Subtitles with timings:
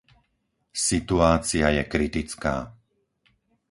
[0.89, 2.55] Situácia je kritická.